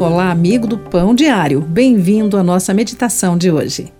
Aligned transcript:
Olá, 0.00 0.30
amigo 0.30 0.64
do 0.68 0.78
Pão 0.78 1.12
Diário. 1.12 1.60
Bem-vindo 1.60 2.36
à 2.36 2.42
nossa 2.44 2.72
meditação 2.72 3.36
de 3.36 3.50
hoje. 3.50 3.92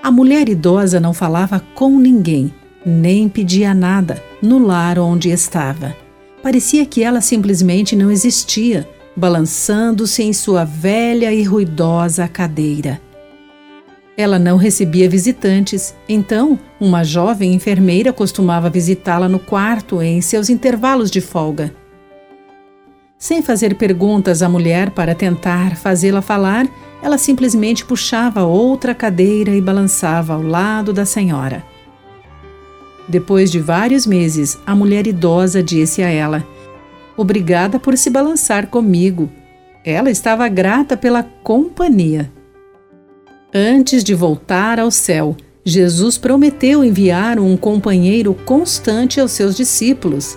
A 0.00 0.08
mulher 0.08 0.48
idosa 0.48 1.00
não 1.00 1.12
falava 1.12 1.60
com 1.74 1.98
ninguém, 1.98 2.54
nem 2.86 3.28
pedia 3.28 3.74
nada 3.74 4.22
no 4.40 4.64
lar 4.64 5.00
onde 5.00 5.30
estava. 5.30 5.96
Parecia 6.44 6.86
que 6.86 7.02
ela 7.02 7.20
simplesmente 7.20 7.96
não 7.96 8.08
existia, 8.08 8.88
balançando-se 9.16 10.22
em 10.22 10.32
sua 10.32 10.64
velha 10.64 11.32
e 11.32 11.42
ruidosa 11.42 12.28
cadeira. 12.28 13.00
Ela 14.16 14.38
não 14.38 14.56
recebia 14.56 15.10
visitantes, 15.10 15.92
então 16.08 16.56
uma 16.78 17.02
jovem 17.02 17.52
enfermeira 17.52 18.12
costumava 18.12 18.70
visitá-la 18.70 19.28
no 19.28 19.40
quarto 19.40 20.00
em 20.00 20.20
seus 20.20 20.48
intervalos 20.48 21.10
de 21.10 21.20
folga. 21.20 21.81
Sem 23.22 23.40
fazer 23.40 23.76
perguntas 23.76 24.42
à 24.42 24.48
mulher 24.48 24.90
para 24.90 25.14
tentar 25.14 25.76
fazê-la 25.76 26.20
falar, 26.20 26.66
ela 27.00 27.16
simplesmente 27.16 27.84
puxava 27.84 28.42
outra 28.42 28.96
cadeira 28.96 29.52
e 29.52 29.60
balançava 29.60 30.34
ao 30.34 30.42
lado 30.42 30.92
da 30.92 31.06
senhora. 31.06 31.64
Depois 33.08 33.48
de 33.48 33.60
vários 33.60 34.08
meses, 34.08 34.58
a 34.66 34.74
mulher 34.74 35.06
idosa 35.06 35.62
disse 35.62 36.02
a 36.02 36.08
ela: 36.08 36.44
Obrigada 37.16 37.78
por 37.78 37.96
se 37.96 38.10
balançar 38.10 38.66
comigo. 38.66 39.30
Ela 39.84 40.10
estava 40.10 40.48
grata 40.48 40.96
pela 40.96 41.22
companhia. 41.22 42.28
Antes 43.54 44.02
de 44.02 44.16
voltar 44.16 44.80
ao 44.80 44.90
céu, 44.90 45.36
Jesus 45.64 46.18
prometeu 46.18 46.82
enviar 46.82 47.38
um 47.38 47.56
companheiro 47.56 48.34
constante 48.34 49.20
aos 49.20 49.30
seus 49.30 49.56
discípulos. 49.56 50.36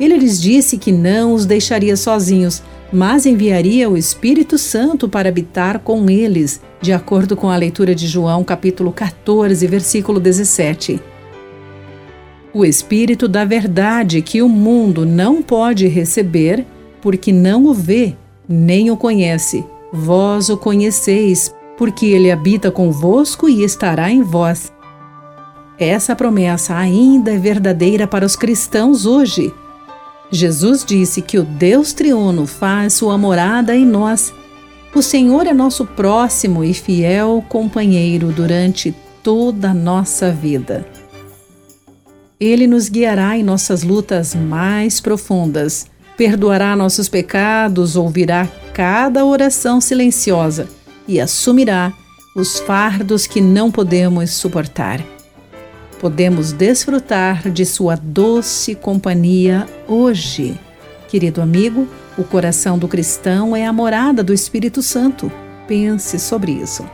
Ele 0.00 0.16
lhes 0.16 0.40
disse 0.40 0.78
que 0.78 0.90
não 0.90 1.34
os 1.34 1.44
deixaria 1.44 1.94
sozinhos, 1.94 2.62
mas 2.90 3.26
enviaria 3.26 3.88
o 3.88 3.96
Espírito 3.96 4.56
Santo 4.56 5.08
para 5.08 5.28
habitar 5.28 5.78
com 5.80 6.08
eles, 6.08 6.60
de 6.80 6.92
acordo 6.92 7.36
com 7.36 7.50
a 7.50 7.56
leitura 7.56 7.94
de 7.94 8.06
João, 8.06 8.42
capítulo 8.42 8.92
14, 8.92 9.64
versículo 9.66 10.18
17. 10.18 11.00
O 12.52 12.64
Espírito 12.64 13.28
da 13.28 13.44
Verdade 13.44 14.22
que 14.22 14.42
o 14.42 14.48
mundo 14.48 15.04
não 15.04 15.42
pode 15.42 15.86
receber, 15.86 16.66
porque 17.00 17.32
não 17.32 17.66
o 17.66 17.74
vê, 17.74 18.16
nem 18.48 18.90
o 18.90 18.96
conhece. 18.96 19.64
Vós 19.92 20.48
o 20.48 20.56
conheceis, 20.56 21.54
porque 21.76 22.06
ele 22.06 22.30
habita 22.30 22.70
convosco 22.70 23.48
e 23.48 23.62
estará 23.62 24.10
em 24.10 24.22
vós. 24.22 24.72
Essa 25.78 26.16
promessa 26.16 26.74
ainda 26.76 27.32
é 27.32 27.38
verdadeira 27.38 28.06
para 28.06 28.26
os 28.26 28.34
cristãos 28.34 29.06
hoje. 29.06 29.52
Jesus 30.32 30.84
disse 30.84 31.20
que 31.20 31.38
o 31.38 31.42
Deus 31.42 31.92
triuno 31.92 32.46
faz 32.46 32.94
sua 32.94 33.18
morada 33.18 33.74
em 33.74 33.84
nós. 33.84 34.32
O 34.94 35.02
Senhor 35.02 35.46
é 35.46 35.52
nosso 35.52 35.84
próximo 35.84 36.64
e 36.64 36.72
fiel 36.72 37.44
companheiro 37.48 38.32
durante 38.32 38.94
toda 39.22 39.70
a 39.70 39.74
nossa 39.74 40.30
vida. 40.30 40.86
Ele 42.38 42.66
nos 42.66 42.88
guiará 42.88 43.36
em 43.36 43.42
nossas 43.42 43.82
lutas 43.82 44.34
mais 44.34 45.00
profundas, 45.00 45.86
perdoará 46.16 46.74
nossos 46.74 47.08
pecados, 47.08 47.96
ouvirá 47.96 48.48
cada 48.72 49.24
oração 49.24 49.80
silenciosa 49.80 50.68
e 51.06 51.20
assumirá 51.20 51.92
os 52.34 52.58
fardos 52.60 53.26
que 53.26 53.40
não 53.40 53.70
podemos 53.70 54.30
suportar. 54.30 55.04
Podemos 56.00 56.52
desfrutar 56.52 57.50
de 57.50 57.66
sua 57.66 57.94
doce 57.94 58.74
companhia 58.74 59.66
hoje. 59.86 60.58
Querido 61.08 61.42
amigo, 61.42 61.86
o 62.16 62.24
coração 62.24 62.78
do 62.78 62.88
cristão 62.88 63.54
é 63.54 63.66
a 63.66 63.72
morada 63.72 64.24
do 64.24 64.32
Espírito 64.32 64.80
Santo. 64.80 65.30
Pense 65.68 66.18
sobre 66.18 66.52
isso. 66.52 66.88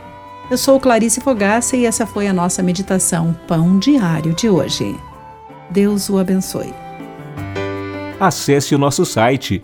Eu 0.51 0.57
sou 0.57 0.77
Clarice 0.77 1.21
Fogaça 1.21 1.77
e 1.77 1.85
essa 1.85 2.05
foi 2.05 2.27
a 2.27 2.33
nossa 2.33 2.61
meditação 2.61 3.33
Pão 3.47 3.79
Diário 3.79 4.33
de 4.33 4.49
hoje. 4.49 4.93
Deus 5.69 6.09
o 6.09 6.17
abençoe. 6.17 6.73
Acesse 8.19 8.75
o 8.75 8.77
nosso 8.77 9.05
site 9.05 9.63